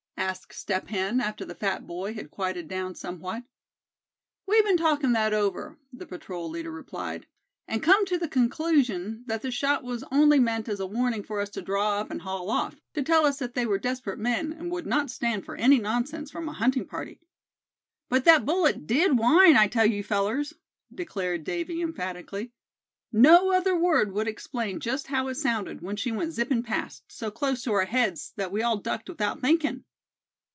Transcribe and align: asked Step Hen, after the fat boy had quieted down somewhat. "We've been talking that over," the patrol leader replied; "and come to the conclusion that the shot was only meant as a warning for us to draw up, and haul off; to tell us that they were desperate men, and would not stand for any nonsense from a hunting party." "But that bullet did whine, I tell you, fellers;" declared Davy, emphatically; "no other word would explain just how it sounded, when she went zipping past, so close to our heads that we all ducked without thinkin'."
asked 0.17 0.53
Step 0.53 0.87
Hen, 0.87 1.19
after 1.19 1.43
the 1.43 1.55
fat 1.55 1.85
boy 1.85 2.13
had 2.13 2.29
quieted 2.31 2.67
down 2.69 2.95
somewhat. 2.95 3.43
"We've 4.45 4.63
been 4.63 4.77
talking 4.77 5.11
that 5.11 5.33
over," 5.33 5.77
the 5.91 6.05
patrol 6.05 6.47
leader 6.47 6.71
replied; 6.71 7.25
"and 7.67 7.83
come 7.83 8.05
to 8.05 8.17
the 8.19 8.29
conclusion 8.29 9.23
that 9.25 9.41
the 9.41 9.51
shot 9.51 9.83
was 9.83 10.05
only 10.09 10.39
meant 10.39 10.69
as 10.69 10.79
a 10.79 10.85
warning 10.85 11.21
for 11.23 11.41
us 11.41 11.49
to 11.49 11.61
draw 11.61 11.99
up, 11.99 12.11
and 12.11 12.21
haul 12.21 12.49
off; 12.49 12.75
to 12.93 13.01
tell 13.03 13.25
us 13.25 13.39
that 13.39 13.55
they 13.55 13.65
were 13.65 13.79
desperate 13.79 14.19
men, 14.19 14.53
and 14.53 14.71
would 14.71 14.85
not 14.85 15.09
stand 15.09 15.43
for 15.43 15.55
any 15.57 15.79
nonsense 15.79 16.31
from 16.31 16.47
a 16.47 16.53
hunting 16.53 16.85
party." 16.87 17.19
"But 18.07 18.23
that 18.25 18.45
bullet 18.45 18.87
did 18.87 19.17
whine, 19.17 19.57
I 19.57 19.67
tell 19.67 19.87
you, 19.87 20.01
fellers;" 20.03 20.53
declared 20.93 21.43
Davy, 21.43 21.81
emphatically; 21.81 22.53
"no 23.11 23.51
other 23.51 23.75
word 23.75 24.13
would 24.13 24.29
explain 24.29 24.79
just 24.79 25.07
how 25.07 25.27
it 25.27 25.35
sounded, 25.35 25.81
when 25.81 25.97
she 25.97 26.11
went 26.11 26.31
zipping 26.33 26.63
past, 26.63 27.03
so 27.09 27.31
close 27.31 27.63
to 27.63 27.73
our 27.73 27.85
heads 27.85 28.31
that 28.37 28.51
we 28.51 28.61
all 28.61 28.77
ducked 28.77 29.09
without 29.09 29.41
thinkin'." 29.41 29.83